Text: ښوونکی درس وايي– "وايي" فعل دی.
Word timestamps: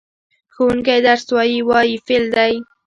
ښوونکی 0.53 0.99
درس 1.05 1.23
وايي– 1.35 1.59
"وايي" 1.69 1.95
فعل 2.05 2.25
دی. 2.35 2.53